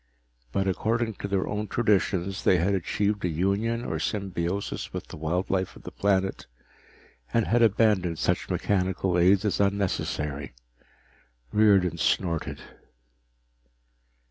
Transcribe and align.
But 0.51 0.67
according 0.67 1.13
to 1.21 1.27
their 1.27 1.45
own 1.47 1.67
traditions 1.67 2.43
they 2.43 2.57
had 2.57 2.73
achieved 2.73 3.23
a 3.23 3.27
union 3.27 3.85
or 3.85 3.99
symbiosis 3.99 4.91
with 4.91 5.05
the 5.05 5.15
wild 5.15 5.51
life 5.51 5.75
of 5.75 5.83
the 5.83 5.91
planet 5.91 6.47
and 7.31 7.45
had 7.45 7.61
abandoned 7.61 8.17
such 8.17 8.49
mechanical 8.49 9.15
aids 9.15 9.45
as 9.45 9.59
unnecessary. 9.59 10.55
Riordan 11.53 11.99
snorted. 11.99 12.61